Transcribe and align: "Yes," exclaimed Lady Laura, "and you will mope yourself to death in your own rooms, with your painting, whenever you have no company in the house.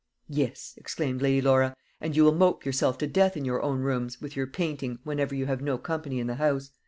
"Yes," 0.29 0.73
exclaimed 0.77 1.21
Lady 1.21 1.43
Laura, 1.43 1.75
"and 1.99 2.15
you 2.15 2.23
will 2.23 2.33
mope 2.33 2.65
yourself 2.65 2.97
to 2.97 3.05
death 3.05 3.37
in 3.37 3.45
your 3.45 3.61
own 3.61 3.81
rooms, 3.81 4.19
with 4.19 4.35
your 4.35 4.47
painting, 4.47 4.97
whenever 5.03 5.35
you 5.35 5.45
have 5.45 5.61
no 5.61 5.77
company 5.77 6.17
in 6.19 6.25
the 6.25 6.35
house. 6.41 6.71